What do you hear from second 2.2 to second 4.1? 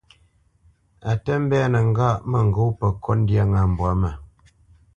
mə ŋgó pə kot ndyâ ŋá mbwǎ mə.